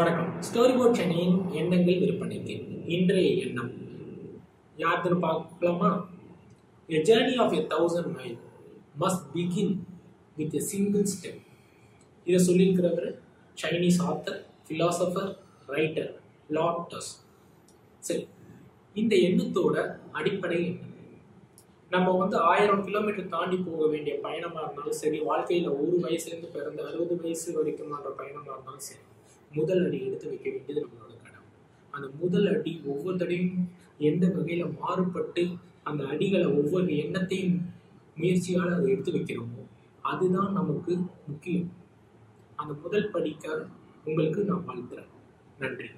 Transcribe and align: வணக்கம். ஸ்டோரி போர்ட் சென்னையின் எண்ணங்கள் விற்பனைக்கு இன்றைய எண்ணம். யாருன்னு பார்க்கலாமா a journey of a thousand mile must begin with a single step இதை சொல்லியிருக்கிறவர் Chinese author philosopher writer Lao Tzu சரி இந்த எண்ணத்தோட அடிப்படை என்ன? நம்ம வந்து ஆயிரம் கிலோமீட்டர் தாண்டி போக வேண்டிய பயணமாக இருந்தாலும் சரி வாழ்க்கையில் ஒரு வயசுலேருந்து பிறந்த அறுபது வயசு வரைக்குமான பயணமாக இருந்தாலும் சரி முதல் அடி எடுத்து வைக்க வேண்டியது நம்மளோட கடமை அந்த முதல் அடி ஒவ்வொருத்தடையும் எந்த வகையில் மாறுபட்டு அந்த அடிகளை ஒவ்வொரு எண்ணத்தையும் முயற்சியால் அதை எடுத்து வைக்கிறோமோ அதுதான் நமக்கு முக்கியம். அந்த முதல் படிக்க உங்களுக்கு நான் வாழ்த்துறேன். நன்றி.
வணக்கம். 0.00 0.28
ஸ்டோரி 0.40 0.72
போர்ட் 0.76 0.98
சென்னையின் 0.98 1.38
எண்ணங்கள் 1.52 1.98
விற்பனைக்கு 2.02 2.54
இன்றைய 2.86 3.30
எண்ணம். 3.44 3.70
யாருன்னு 4.76 5.18
பார்க்கலாமா 5.20 5.90
a 6.88 7.00
journey 7.08 7.34
of 7.36 7.52
a 7.52 7.62
thousand 7.72 8.10
mile 8.16 8.36
must 8.98 9.26
begin 9.34 9.74
with 10.36 10.54
a 10.54 10.62
single 10.70 11.04
step 11.04 11.40
இதை 12.26 12.40
சொல்லியிருக்கிறவர் 12.46 13.08
Chinese 13.56 14.00
author 14.06 14.38
philosopher 14.66 15.30
writer 15.68 16.10
Lao Tzu 16.50 17.10
சரி 18.02 18.24
இந்த 18.96 19.14
எண்ணத்தோட 19.28 19.76
அடிப்படை 20.12 20.60
என்ன? 20.64 20.80
நம்ம 21.90 22.16
வந்து 22.16 22.36
ஆயிரம் 22.50 22.84
கிலோமீட்டர் 22.84 23.32
தாண்டி 23.36 23.56
போக 23.68 23.86
வேண்டிய 23.86 24.16
பயணமாக 24.22 24.64
இருந்தாலும் 24.64 25.00
சரி 25.02 25.20
வாழ்க்கையில் 25.20 25.70
ஒரு 25.76 25.94
வயசுலேருந்து 26.04 26.54
பிறந்த 26.56 26.82
அறுபது 26.82 27.22
வயசு 27.22 27.56
வரைக்குமான 27.58 28.16
பயணமாக 28.20 28.54
இருந்தாலும் 28.54 28.86
சரி 28.88 29.02
முதல் 29.54 29.86
அடி 29.86 30.06
எடுத்து 30.06 30.28
வைக்க 30.28 30.50
வேண்டியது 30.50 30.86
நம்மளோட 30.86 31.14
கடமை 31.22 31.48
அந்த 31.90 32.08
முதல் 32.20 32.58
அடி 32.58 32.82
ஒவ்வொருத்தடையும் 32.88 33.58
எந்த 33.98 34.28
வகையில் 34.28 34.66
மாறுபட்டு 34.80 35.48
அந்த 35.82 36.04
அடிகளை 36.04 36.56
ஒவ்வொரு 36.56 36.86
எண்ணத்தையும் 36.86 37.58
முயற்சியால் 38.16 38.74
அதை 38.74 38.90
எடுத்து 38.90 39.12
வைக்கிறோமோ 39.12 39.62
அதுதான் 40.02 40.52
நமக்கு 40.52 40.96
முக்கியம். 41.26 41.72
அந்த 42.56 42.74
முதல் 42.74 43.10
படிக்க 43.10 43.66
உங்களுக்கு 44.04 44.44
நான் 44.44 44.64
வாழ்த்துறேன். 44.68 45.10
நன்றி. 45.58 45.88